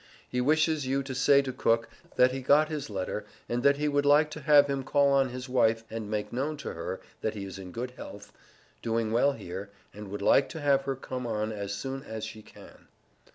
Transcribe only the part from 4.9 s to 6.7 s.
on his wife and make known